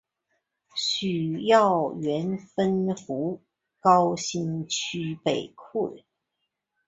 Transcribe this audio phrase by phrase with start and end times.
[0.73, 3.39] 许耀元汾湖
[3.79, 6.03] 高新区北厍人。